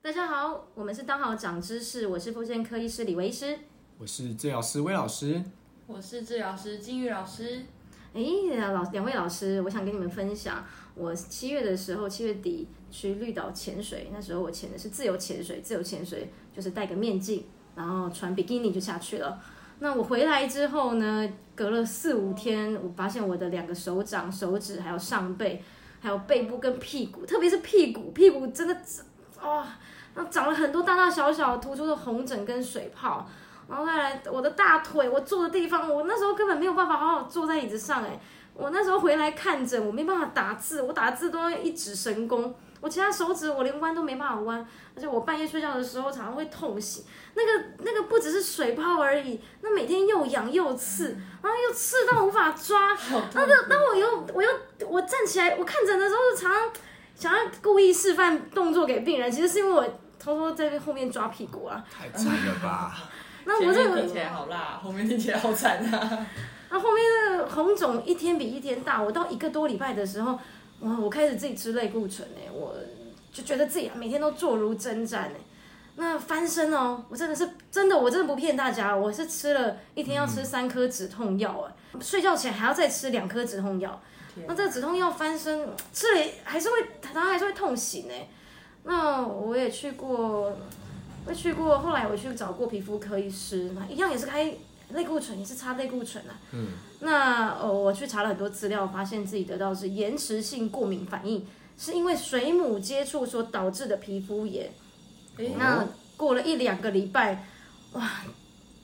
[0.00, 3.58] 大家好，我们是当好长知识，我是复健科医师李维医师。
[3.98, 5.42] 我是治疗师魏老师，
[5.88, 7.62] 我是治疗师金玉老师。
[8.14, 8.22] 哎，
[8.72, 10.64] 老两位老师，我想跟你们分享，
[10.94, 17.44] 我七月的时候，七月底去绿岛潜水，那时候我潜的是自由潜水，自由潜水就是戴个面镜，
[17.74, 19.42] 然后穿比基尼就下去了。
[19.80, 25.62] 那我回来之后呢，隔了四五天，我发现我的两个手掌、手指，还有上背，
[26.00, 28.80] 还有背部跟屁股，特别是屁股，屁股真的
[29.42, 29.66] 哇，
[30.14, 33.26] 那长了很多大大小小突出的红疹跟水泡。
[33.68, 38.18] 然后再来我的大腿，我坐的地方，我那时候根本没有办法好好坐在椅子上哎。
[38.54, 42.54] 我那时候回来看诊，我没办法打字，我打字都要一指神功。
[42.80, 44.66] 我其他手指我连弯都没办法弯，
[44.96, 47.04] 而且我半夜睡觉的时候常常会痛醒。
[47.34, 52.96] 那个那个不只是水泡而已，那每天又痒又刺，然后又刺到无法抓。
[53.34, 54.48] 那个那我又我又
[54.88, 56.72] 我站起来，我看诊的时候常常
[57.18, 59.82] 想要故意示范动作给病人，其实是因为我
[60.20, 61.84] 偷偷在后面抓屁股啊。
[61.90, 62.96] 太惨了吧！
[63.44, 66.26] 那我这听起来好辣，后面听起来好惨啊！
[66.70, 70.38] 那后面这个红肿一天比一天大，我到一个多礼拜的时候，
[70.80, 72.76] 哇，我开始自己吃类固醇哎，我
[73.32, 75.32] 就觉得自己每天都坐如针毡哎。
[75.96, 84.00] 那翻身哦，我真的是真的，我真的不骗大家，我是吃了一天要吃三颗止痛药哎，睡觉前还要再吃两颗止痛药。
[84.46, 88.28] 那这个止痛药翻身 吃了还是会，它还是会痛醒哎。
[88.84, 90.56] 那我也去过。
[91.26, 94.50] 我去过，后来我去找过皮肤科医师，那一样也是开
[94.94, 96.32] 类固醇，也是擦类固醇啊。
[96.52, 96.68] 嗯。
[97.00, 104.70] 那呃，我去查了很多资料，发现自己得到是延迟性过敏反应，是因为水母接触所导致的皮肤炎。
[105.58, 107.44] 那过了一两个礼拜，
[107.92, 108.10] 哇，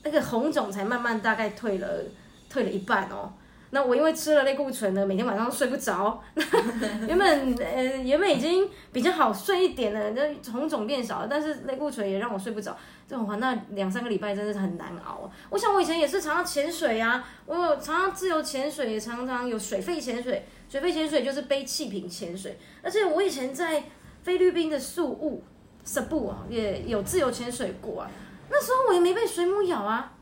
[0.02, 2.04] 那个红肿才慢慢大概退了，
[2.50, 3.32] 退了一半哦。
[3.74, 6.22] 那我因为吃了类固醇呢，每天晚上睡不着。
[7.08, 12.76] 原本呃原本已经比较好睡一点了，那红肿变少了，但是类固醇也让我睡不着。
[13.08, 15.28] 这种话，那两三个礼拜真的是很难熬。
[15.50, 20.46] 我想我以前也是常常潜水啊，我有常常自由潜水，也常常有水肺潜水。
[20.68, 23.82] 水肺潜水就是背气瓶潜水，而且我以前在
[24.22, 25.42] 菲律宾的宿务
[25.82, 28.10] s a b 啊，也有自由潜水过啊。
[28.48, 30.12] 那时候我也没被水母咬啊，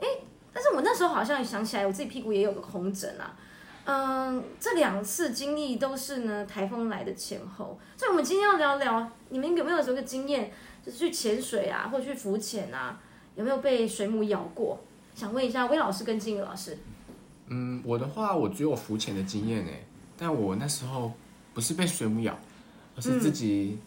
[0.00, 0.06] 哎。
[0.52, 3.34] 但是我那时候好像想起来，我自己屁股也有个红疹啊。
[3.84, 10.52] 嗯，这两次经历都是呢台风来的前后，所以我们今天要聊聊，你们有没有这个经验，
[10.86, 13.00] 就是去潜水啊，或者去浮潜啊，
[13.34, 14.78] 有没有被水母咬过？
[15.14, 16.78] 想问一下魏老师跟金宇老师。
[17.48, 19.84] 嗯，我的话我只有浮潜的经验诶，
[20.16, 21.12] 但我那时候
[21.52, 22.38] 不是被水母咬，
[22.96, 23.80] 而是自己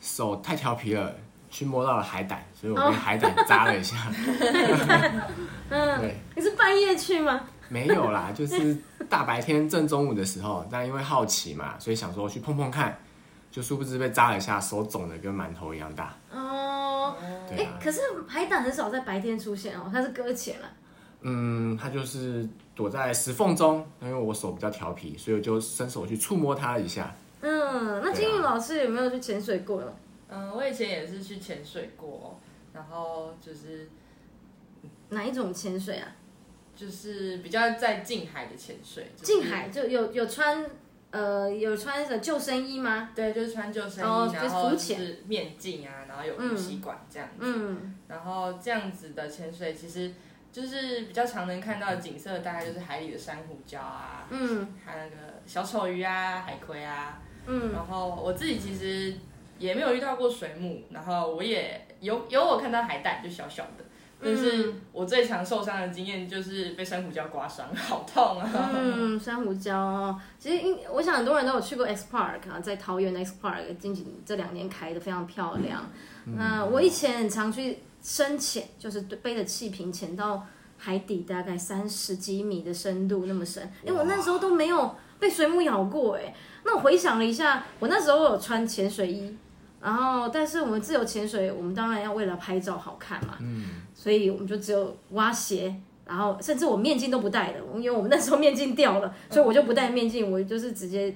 [0.00, 1.14] 手太调皮了。
[1.52, 3.96] 去摸到了海胆，所以我被海胆扎了一下。
[5.68, 7.40] 嗯，对，你是半夜去吗？
[7.68, 8.76] 没有啦，就是
[9.08, 12.98] 大白天正中午的时候，但因为好奇嘛，所以想说去碰碰看，
[13.50, 16.14] 就殊不知被扎了一下，手肿的跟馒头一样大。
[16.32, 17.14] 哦，
[17.50, 20.66] 哎，可是海胆很少在白天出现哦，它是搁浅了。
[21.20, 27.14] 嗯，它就是躲在石缝中，因为我手比较调皮，所以我就伸手去触摸它一下。
[27.40, 29.82] 嗯，那金宇老师有没有去潜水过？
[30.34, 32.40] 嗯，我以前也是去潜水过，
[32.72, 33.90] 然后就是
[35.10, 36.08] 哪一种潜水啊？
[36.74, 39.12] 就是比较在近海的潜水。
[39.16, 40.64] 近海就有有穿
[41.10, 43.10] 呃有穿的救生衣吗？
[43.14, 47.36] 对，就是穿救生衣，然后是面镜啊，然后有呼吸管这样子。
[47.40, 47.94] 嗯。
[48.08, 50.14] 然后这样子的潜水，其实
[50.50, 57.70] 就是比较常能看到的景色，大概就是海里的珊瑚礁啊，嗯，还有那个小丑鱼啊、海葵啊，嗯。
[57.72, 59.14] 然后我自己其实。
[59.62, 63.84] 也没有遇到过水母，然后我也有有我看到海胆，就小小的。
[64.24, 68.70] 但是我最常受伤的经验就是被珊瑚礁刮伤，好痛啊！
[68.72, 75.90] 嗯，珊瑚礁，其实应我想很多人都有去过 X Park 啊，在桃园 X Park 近几这两年开的非常漂亮。
[76.36, 80.46] 那我以前很常去深潜，就是背着气瓶潜到
[80.78, 86.32] 海底大概三十几米的深度那么深，因为我那时候都没有被水母咬过哎。
[86.62, 89.36] 那我回想了一下，我那时候有穿潜水衣。
[89.82, 95.74] 然后，但是我们自由潜水，我们当然要为了拍照好看嘛，嗯，所以我们就只有挖鞋，
[96.06, 101.12] 然后甚至我面镜都不戴的，因为我们那时候面镜掉了，所以我就不戴面镜，我就是直接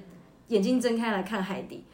[0.49, 1.85] 眼睛睁开来看海底。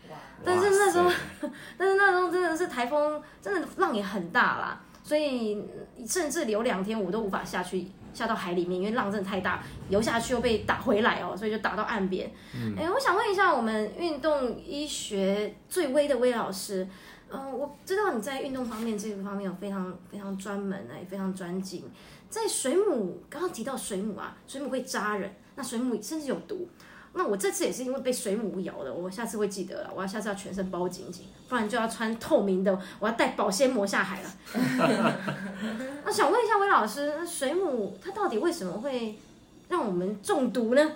[0.44, 1.10] 但是那时候，
[1.76, 5.62] 但是那时候真的是台风，真的浪也很大啦，所以
[6.08, 7.86] 甚至有两天我都无法下去。
[8.14, 12.30] 下到海里面，因为浪真的太大，游下去又被打回来哦，所以就打到岸边。
[12.76, 16.86] 哎，我想问一下，我们运动医学最威的威老师，
[17.30, 21.84] 嗯，我知道你在运动方面这个方面有非常非常专门也，非常专精。
[22.28, 26.68] 在水母刚刚提到水母啊，水母会扎人，那水母甚至有毒。
[27.14, 34.30] 那我这次也是因为被水母咬的，我下次会记得了，我要下次要全身包紧紧，不然就要穿透明的，我要带保鲜膜下海了。
[36.04, 39.18] 那想问一下魏老师，那水母它到底为什么会
[39.68, 40.92] 让我们中毒呢？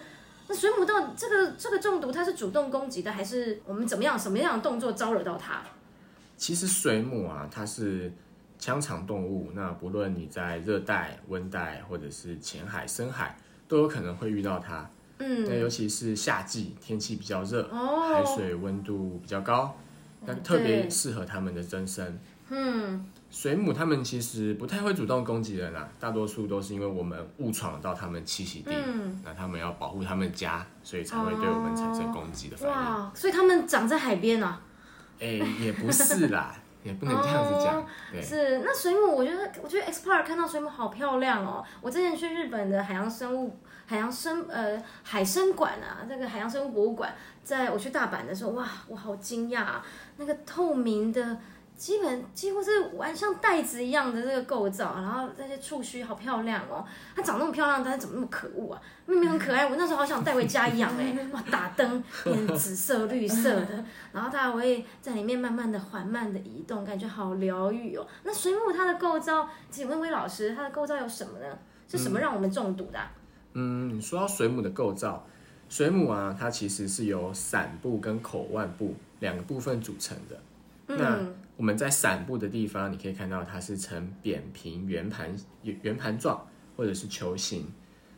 [0.49, 5.61] 那水母到这个这个中毒，它是主动攻击的，还是我们怎么样什么样的动作招惹到它？
[6.39, 8.11] 其实水母啊，它是
[8.59, 13.37] 腔肠动物，那不论你在热带、温带或者是浅海、深海，
[13.69, 14.89] 都有可能会遇到它。
[15.19, 19.77] 嗯，那尤其是夏季天气比较热，海水温度比较高，
[20.25, 22.19] 那特别适合它们的增生。
[22.49, 28.73] 嗯，水母它们其实不太会主动攻击人啊，大多数都是因为我们误闯到它们栖息地，
[29.25, 32.75] 那它们要保护它们家，所以才会对我们产生攻击的反应。
[32.75, 34.61] 哇，所以它们长在海边啊？
[35.19, 36.55] 哎，也不是啦，
[36.87, 37.87] 也不能这样子讲。
[38.23, 41.65] 是，那水母，我觉得，我觉得 X Park 看到水母好漂亮哦。
[41.81, 43.59] 我之前去日本的海洋生物。
[43.89, 49.87] 海洋生呃海生馆啊，这个海洋生物博物馆，在我去大阪的时候，哇，我好惊讶啊！
[50.17, 51.39] 那个透明的，
[51.77, 56.85] 基本几乎是完像袋子一样的这个构造，然后那些触须好漂亮哦。
[57.15, 58.81] 它长那么漂亮，但是怎么那么可恶啊？
[59.05, 61.15] 明明很可爱，我那时候好想带回家养哎！
[61.33, 68.07] 哇，打灯变紫色、绿色的，然后它还会在里面慢慢的、缓慢的移动，感觉好疗愈哦。
[68.25, 71.59] 那水母它的构造，请问魏老师，它的构造有什么呢？
[71.89, 72.99] 是什么让我们中毒的？
[73.53, 75.25] 嗯，你说到水母的构造，
[75.69, 80.41] 水母啊，它其实是由伞部跟口腕部两个部分组成的。
[80.89, 81.19] 那
[81.57, 87.67] 我们在伞部的地方，你可以看到它是呈扁平圆盘圆圆盘状，或者是球形。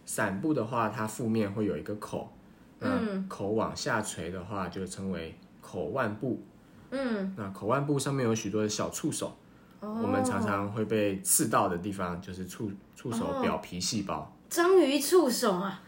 [0.05, 2.33] 伞部的话，它腹面会有一个口，
[2.81, 2.89] 那
[3.29, 6.43] 口往下垂的话，就称为口腕部。
[6.91, 9.37] 嗯，那口腕部上面有许多的小触手，
[9.81, 14.35] 我们常常会被刺到的地方就是触触手表皮细胞。
[14.49, 15.83] 章鱼触手啊，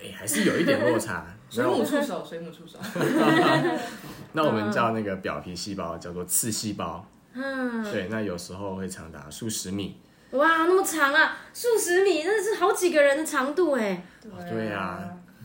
[0.00, 1.26] 哎，还是有一点落差。
[1.48, 2.78] 水母触手，水母触手。
[4.32, 7.06] 那我们叫那个表皮细胞叫做刺细胞。
[7.32, 10.00] 嗯，对，那有时候会长达数十米。
[10.32, 14.04] 哇，那么长啊，数十米，那是好几个人的长度哎。
[14.48, 14.98] 对啊。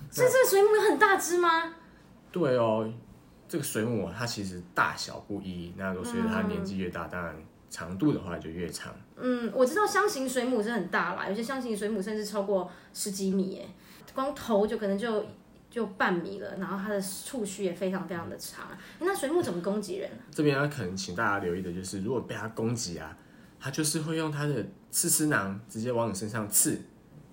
[0.10, 1.74] 所以这个水母有很大只吗？
[2.32, 2.92] 对哦，
[3.48, 7.36] 这个水母它其实大小不一，那随着它年纪越大，当然。
[7.72, 8.94] 长度的话就越长。
[9.16, 13.66] 嗯，我知道箱型水母是很大啦，有些箱型水母甚至超过十几米，耶，
[14.14, 15.26] 光头就可能就
[15.70, 18.68] 就半米了，然后它的触须也非常非常的长。
[19.00, 20.10] 那水母怎么攻击人？
[20.32, 23.18] 这边可能请大家留意的就是，如果被它攻击啊，
[23.60, 26.82] 它就是会用它的刺丝囊直接往你身上刺，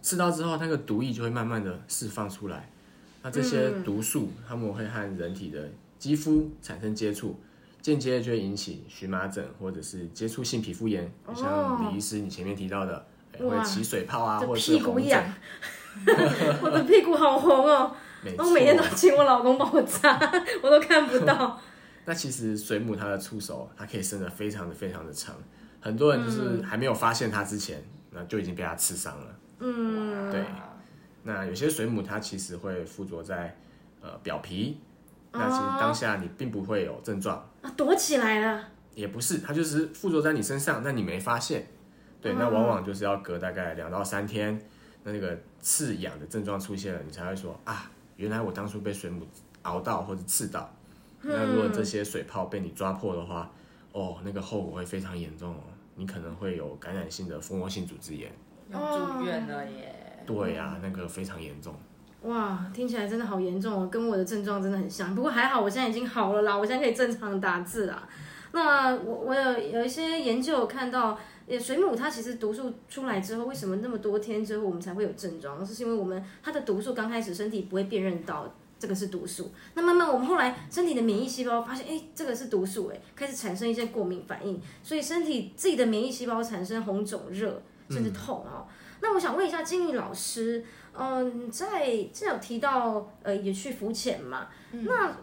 [0.03, 2.71] 刺到之后那个毒液就会慢慢的释放出来。
[3.23, 7.39] 那这些毒素它们会和人体的肌肤产生接触。
[7.81, 13.07] 间接就会引起荨麻疹或者是接触性皮肤炎，像李医师你前面提到的，
[13.39, 15.33] 会起水泡啊，或者是红疹。
[16.63, 17.95] 我的屁股好红哦，
[18.39, 20.19] 我每天都请我老公帮我擦，
[20.63, 21.61] 我都看不到。
[22.07, 25.35] 那其实水母它的触手，它可以伸得非常的非常的长，
[25.81, 29.27] 很多人就是还没有发现它之前，那就已经被它刺伤了。
[29.61, 30.45] 嗯，对。
[31.25, 33.57] 那有些水母它其实会附着在
[34.01, 34.81] 呃表皮。
[35.31, 38.65] 那其实当下你并不会有症状啊，躲起来了。
[38.95, 41.69] 也不是，它就是附着在你身上，那你没发现。
[42.23, 44.59] 对，那往往就是要隔大概两到三天，
[45.09, 49.27] 那那个刺痒的症状出现了，你才会说啊，原来我当初被水母
[49.63, 50.71] 熬到或者刺到。
[51.23, 53.51] 那如果这些水泡被你抓破的话，
[53.93, 55.61] 哦，那个后果会非常严重哦，
[55.97, 58.31] 你可能会有感染性的蜂窝性组织炎，
[58.71, 60.25] 要住院了耶。
[60.27, 61.75] 对呀，那个非常严重。
[62.23, 65.15] 哇，听起来真的好严重哦，跟我的症状真的很像。
[65.15, 68.09] 不过还好，我现在已经好了啦，我现在可以正常打字啦。
[68.53, 75.65] 那我我有有一些研究看到，呃，水母它其实毒素出来之后，为什么那么多天之后我们才会有症状？
[75.65, 88.67] 是因为我们它的毒素刚开始身体不会辨认到这个是毒素，那慢慢我们后来身体的免疫细胞发现，哎，这个是毒素，哎，开始产生一些过敏反应，所以身体自己的免疫细胞产生红肿热甚至痛哦。
[89.01, 90.65] 那我想问一下金玉老师。
[91.01, 94.49] 嗯，在这有提到，呃，也去浮潜嘛。
[94.73, 95.17] 那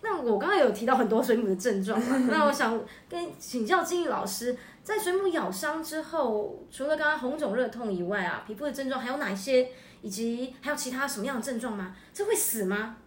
[0.00, 2.16] 那我刚刚有提到很多水母的症状嘛。
[2.30, 4.56] 那我想跟请教金玉老师，
[4.86, 9.68] 在水母咬伤之后，除了刚刚红肿热痛以外啊，皮肤的症状还有哪些？
[10.00, 11.96] 以及还有其他什么样的症状吗？
[12.12, 12.98] 这会死吗？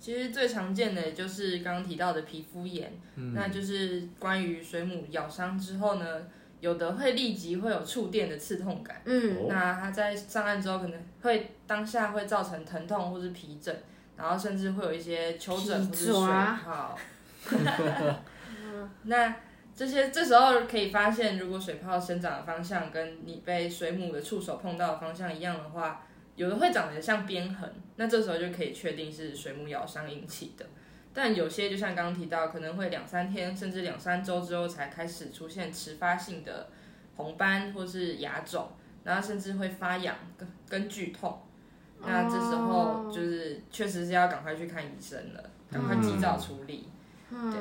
[0.00, 6.04] 其实最常见的就是刚刚提到的皮肤炎，那就是关于水母咬伤之后呢。
[6.58, 13.74] 有的会立即会有触电的刺痛感，嗯，那它在上岸之后可能会当下会造成疼痛或是皮疹，
[14.14, 16.14] 然后甚至会有一些丘疹或是水
[16.62, 16.98] 泡。
[19.04, 19.34] 那
[19.80, 26.06] 这些这时候可以发现，如果水泡生长的方向跟你被水母的触手碰到的方向一样的话，
[26.36, 30.66] 有的会长得像鞭痕，那这时候就可以确定是水母咬伤引起的。
[31.14, 36.68] 但有些就像刚刚提到，可能会两三天甚至两三周之后才开始出现迟发性的
[37.16, 38.68] 红斑或是牙肿，
[39.02, 41.40] 然后甚至会发痒跟跟剧痛。
[42.02, 46.86] 那这时候就是确实是要赶快去看医生了，赶快及早处理。
[47.30, 47.58] 对。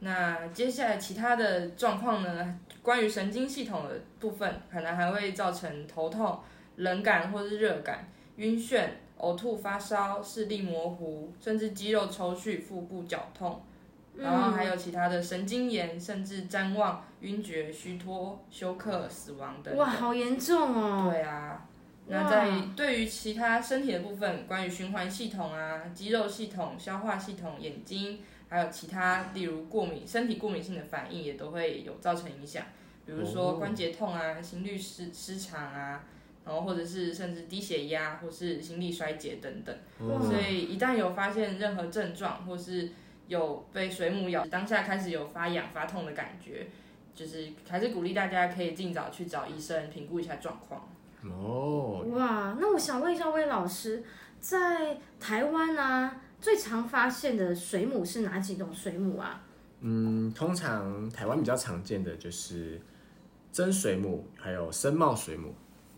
[0.00, 2.58] 那接下来其他的状况呢？
[2.82, 6.38] 关于神经系统的部分，可能还会造成头痛、
[6.76, 8.88] 冷感或是热感、晕眩、
[9.18, 13.60] 呕吐、发烧、视力模糊，甚至肌肉抽搐、腹部绞痛，
[14.14, 19.74] 然后还有其他的神经炎，甚至谵妄、晕厥、虚脱、休克、死亡等。
[19.76, 21.10] 哇，好严重哦！
[21.10, 21.66] 对啊，
[22.06, 28.20] 那在对于其他身体的部分，关于循环系统啊、肌肉系统、消化系统、眼睛。
[28.48, 32.64] 还有其他，例如过敏、身体过敏性的反应也都会有造成影响，
[33.04, 36.04] 比如说关节痛啊、心律失失常啊，
[36.44, 39.76] 然后或者是甚至低血压或是心力衰竭等等。
[39.98, 42.90] 所以一旦有发现任何症状，或是
[43.26, 46.68] 有被水母咬，当下开始有发痒发痛的感觉，
[47.14, 50.88] 就是还是鼓励大家可以尽早去找医生评估一下状况。
[51.24, 54.04] 哦，哇，那我想问一下魏老师，
[54.38, 56.20] 在台湾啊？
[56.40, 59.42] 最常发现的水母是哪几种水母啊？
[59.80, 62.80] 嗯，通常台湾比较常见的就是
[63.52, 65.54] 真水母，还有深茂水母。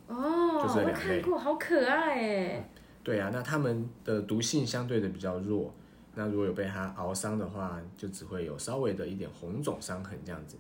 [0.09, 1.21] 哦，就这两类。
[1.21, 2.71] 过，好可爱哎。
[3.05, 5.73] 对啊，那它们的毒性相对的比较弱。
[6.15, 10.57] 那如果有被它熬伤的话，就只会有稍微的一点红肿伤痕这样子。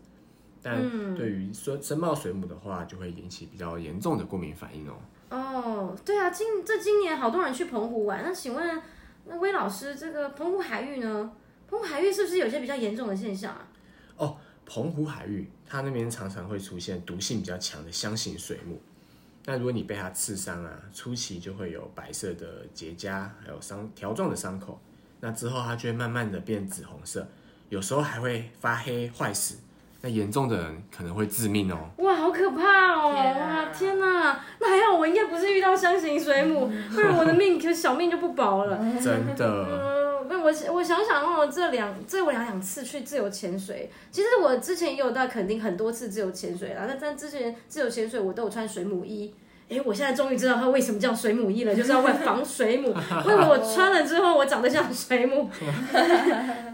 [0.63, 4.95] 但对于说深茂水母的话，就会引起比较严重的过敏反应哦。
[5.31, 8.81] 哦，对啊，今这今年好多人去澎湖玩，那请问？
[9.29, 11.31] 那威老师，这个澎湖海域呢？
[11.69, 13.69] 澎湖海域是不是有些比较严重的现象啊？
[14.17, 18.81] 哦，澎湖海域它那边常常会出现毒性比较强的箱型水母。
[19.45, 24.81] 那如果你被它刺伤啊，初期就会有白色的结痂，还有伤条状的伤口。
[25.21, 27.29] 那之后它就会慢慢的变紫红色，
[27.69, 29.59] 有时候还会发黑坏死。
[30.01, 31.77] 那严重的人可能会致命哦！
[31.99, 33.13] 哇，好可怕哦！
[33.13, 34.41] 哇，天哪！
[34.61, 38.79] 那还好我应该不是遇到箱型水母，不然我的命可小命就不保了。
[39.03, 39.67] 真的。
[39.69, 46.85] 嗯，那我我想想哦，这两这我两两次去自由潜水，其实我之前也有到肯定很多次自由潜水啦。
[46.87, 49.35] 那但之前自由潜水我都有穿水母衣。
[49.69, 52.89] 哎，我现在终于知道它为什么叫水母衣了，就是要为防水母。
[53.27, 55.51] 为我穿了之后，我长得像水母。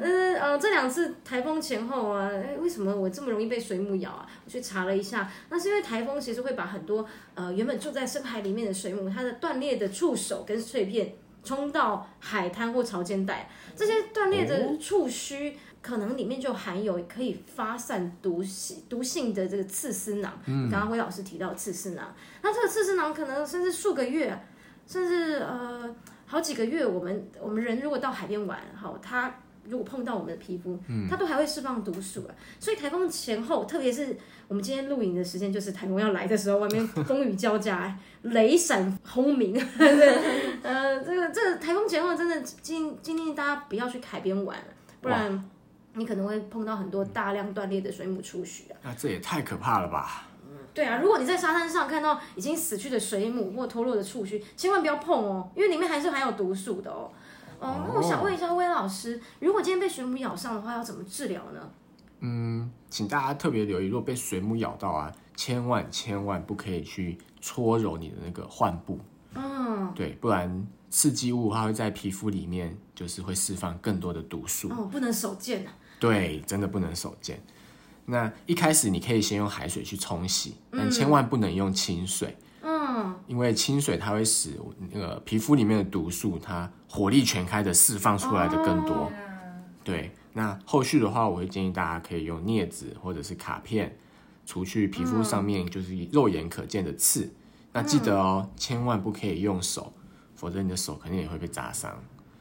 [0.00, 4.26] 嗯 呃，这两次台风前后啊，哎，为什么我这么容易被水母咬啊？
[4.44, 15.56] 我去查了一下，那是因为台风其实会把很多呃原本住在深海里面的水母，它的断裂的触手跟碎片冲到海滩或潮间带，这些断裂的触须。
[15.84, 20.32] 可能里面就含有可以发散毒性毒性的这个刺丝囊。
[20.46, 24.34] 嗯，刚刚魏老师提到刺丝囊，那这个刺丝囊可能甚至数个月，
[24.86, 29.34] 甚至呃好几个月，我们我们人如果到海边玩，好，它
[29.68, 32.34] 如果碰到我们的皮肤，嗯，它都还会释放毒素啊。
[32.58, 34.16] 所以台风前后，特别是
[34.48, 39.54] 我们今天录影的时间，就是台风要来的时候，外面风雨交加， 雷闪轰鸣。
[40.62, 44.58] 呃，这个这个台风前后，真的今今天大家不要去海边玩，
[45.00, 45.50] 不然。
[45.96, 48.76] 你可能会碰到很多大量断裂的水母出血啊！
[48.82, 50.26] 那这也太可怕了吧？
[50.42, 57.12] 嗯，对啊，如果你在沙滩上看到已经死去的水母或脱落的触须，千万不要碰哦，因为里面还是含有毒素的哦。
[57.60, 61.70] 哦，那我想问一下魏老师，如果今天被水母咬伤的话，要怎么治疗呢？
[62.20, 68.98] 嗯，请大家特别留意，如果被水母咬到啊，千万千万不可以去搓揉你的那个患部。
[69.34, 70.66] 嗯，对，不然。
[70.90, 75.74] 刺激物它会在皮肤里面，就是会释放更多的毒素哦，不能手贱啊。
[75.98, 77.42] 对，真的不能手贱。
[78.04, 82.36] 那一开始你可以先用海水去冲洗，但千万不能用清水。
[82.38, 82.44] 嗯，
[83.26, 89.10] 因为清水它会使那个皮肤里面的毒素它火力全开的释放出来的更多。
[89.82, 93.96] 对，那后续的话，我会建议大家可以用镊子或者是卡片，
[94.46, 97.30] 除去皮肤上面就是肉眼可见的刺。
[97.72, 99.92] 那记得哦，千万不可以用手。
[100.36, 101.96] 否则你的手肯定也会被扎伤。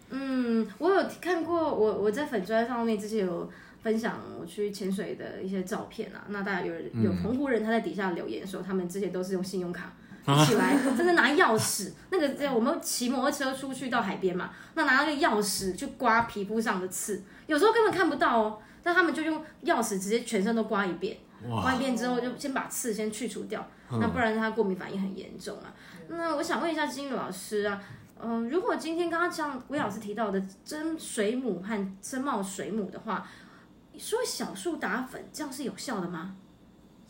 [0.10, 3.50] 嗯，我有看过，我我在粉砖上面之前有
[3.82, 6.26] 分享我去潜水的一些照片啊。
[6.28, 9.94] 那大家有有澎湖人他在底下留言说，他们之前都是用信用卡
[10.46, 21.18] 起来，真的拿钥匙， 那个我们骑摩托车出去到海边嘛，那拿那个钥匙去刮皮肤上的刺，有时候根本看不到哦，但他们就用钥匙直接全身都刮一遍，
[21.50, 25.74] 刮一遍之后就先把刺先去除掉，那不然他过敏反应很严重啊。
[26.08, 27.82] 那我想问一下金宇老师啊，
[28.22, 33.28] 嗯，如果今天刚刚像魏老师提到的真水母和真茂水母的话，
[33.98, 36.36] 说小树打粉这样是有效的吗？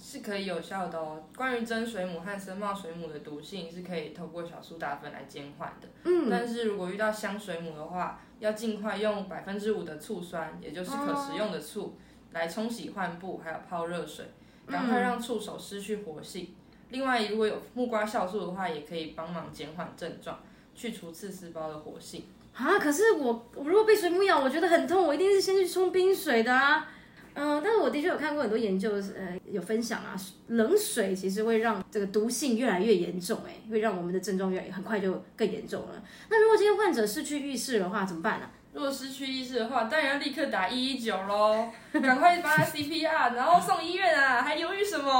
[0.05, 1.23] 是可以有效的哦。
[1.33, 5.87] 关于真水母和深茂水母的毒性，是可以透过小苏打粉来减缓的。
[6.03, 11.95] 嗯，但是如果遇到香水母的话，要尽快用百分之五的醋酸，也就是可食用的醋，
[12.33, 14.25] 来冲洗患部，还有泡热水，
[14.67, 16.53] 赶快让触手失去活性。
[16.89, 20.37] 另外，如果有木瓜酵素的话，也可以帮忙减缓症状，
[20.75, 22.25] 去除刺丝胞的活性。
[22.53, 26.91] 啊，可是我我如果被水母咬，我觉得很痛，我一定是先去冲冰水的啊。
[27.35, 30.15] 嗯，但是我的确有看过很多研究，呃，有分享啊，
[30.47, 36.03] 冷水其实会让这个毒性越来越严重，哎，会让我们的症状越很快就更严重了。
[36.29, 38.47] 那如果今天患者失去意识的话，怎么办呢？
[38.73, 45.11] 如果失去意识的话，当然要立刻打一一九喽，赶快帮他 CPR，然后送医院啊，还犹豫什么？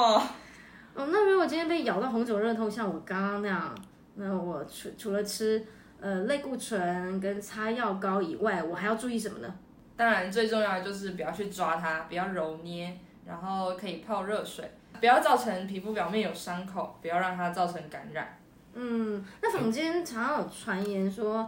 [0.95, 3.75] 哦，那如果今天被咬到红肿热痛，像我刚刚那样，
[4.15, 5.63] 那我除除了吃
[5.99, 9.53] 呃类固醇跟擦药膏以外，我还要注意什么呢？
[9.95, 14.69] 当然，最重要的就是不要去抓它，不要揉捏，然后可以泡热水，
[14.99, 18.37] 不要造成皮肤表面有伤口，不要让它造成感染。
[18.73, 21.47] 嗯，那坊间常常有传言说，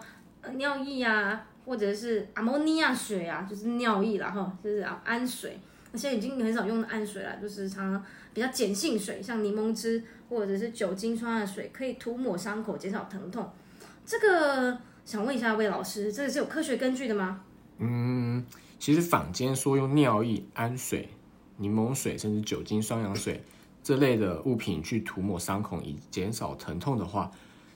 [0.54, 5.60] 尿液啊，或者是阿莫尼亚水啊，就是尿液啦，哈，就是氨水。
[5.92, 13.52] 那现在已经很少用氨水了，就是常常比较碱性水，像柠檬汁或者是酒精酸的水，可以涂抹伤口，减少疼痛。
[14.06, 17.42] 这个想问一下魏老师，这个是有科学根据的吗？
[17.78, 18.46] 嗯，
[18.80, 21.10] 其实坊间说用尿液、氨水、
[21.58, 23.44] 柠檬水，甚至酒精双氧水
[23.84, 27.30] 这类的物品去涂抹伤口以减少疼痛的话，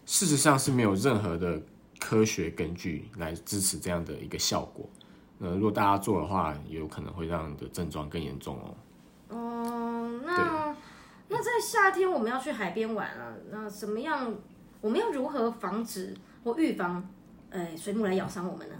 [0.05, 1.61] 事实上是没有任何的
[1.99, 4.89] 科学根据来支持这样的一个效果。
[5.39, 8.75] 呃，如果大家做的话，也有可能会让你的症状更严重哦。
[9.29, 10.75] 哦，那
[11.27, 14.33] 那在夏天我们要去海边玩啊，那怎么样？
[14.81, 17.05] 我们要如何防止或预防，
[17.49, 18.75] 呃，水母来咬伤我们呢？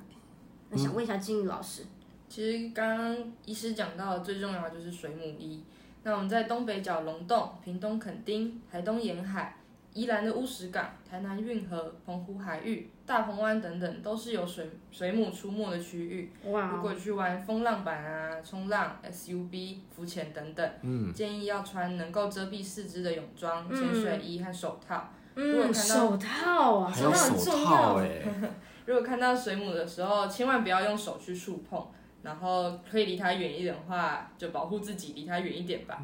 [0.70, 1.84] 那想问一下金宇老师，
[2.28, 5.64] 其实刚刚医师讲到的最重要的就是水母衣。
[6.04, 9.58] 那我们在东北角龙洞、屏东垦丁、台东沿海、
[9.94, 16.32] 宜兰的乌石港、台南运河、澎湖海域、大鹏湾等等，都是有水水母出没的区域。
[16.52, 16.72] 哇！
[16.76, 25.10] 如果去玩风浪板啊、冲浪、SUB、浮潜等等，嗯，建议要穿能够遮蔽四肢的泳装、潜水衣和手套。
[25.36, 28.22] 嗯，手套啊，手套很重要哎。
[28.90, 31.88] 如果看到水母的时候，千万不要用手去触碰，
[32.24, 36.02] 然后可以离它远一点的话，就保护自己，离它远一点吧。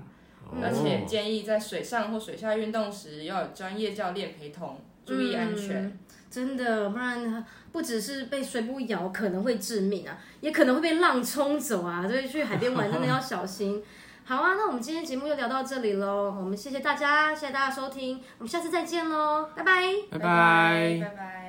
[0.62, 5.98] 而且建议在水上或水下运动时要有专业教练陪同，注意安全。
[6.30, 12.08] 真的，不然不只是被水母咬可能会致命啊，也可能会被浪冲走啊。
[12.08, 13.82] 所以去海边玩真的要小心。
[14.26, 16.36] 好啊，那我们今天节目就聊到这里喽。
[16.38, 21.45] 我们谢谢大家，谢谢大家收听，我们下次再见喽，拜拜，拜拜，拜拜。